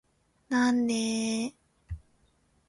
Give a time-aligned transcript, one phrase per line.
[0.49, 1.53] なんでーーー